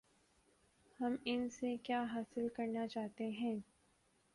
[0.99, 3.55] ہم ان سے کیا حاصل کرنا چاہتے ہیں؟